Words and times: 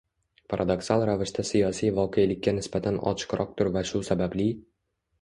paradoksal 0.53 1.05
ravishda 1.09 1.45
siyosiy 1.51 1.93
voqelikka 2.01 2.57
nisbatan 2.61 3.01
ochiqroqdir 3.13 3.73
va 3.79 3.89
shu 3.95 4.07
sababli 4.13 4.53